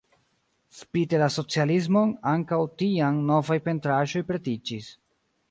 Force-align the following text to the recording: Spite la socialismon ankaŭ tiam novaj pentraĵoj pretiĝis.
Spite 0.77 1.19
la 1.23 1.27
socialismon 1.35 2.15
ankaŭ 2.31 2.59
tiam 2.81 3.21
novaj 3.29 3.59
pentraĵoj 3.69 4.25
pretiĝis. 4.33 4.91